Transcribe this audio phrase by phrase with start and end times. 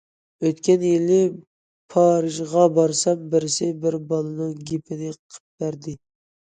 [0.45, 1.17] ئۆتكەن يىلى
[1.97, 6.01] پارىژغا بارسام بىرسى بىر بالىنىڭ گېپىنى قىلىپ بەردى.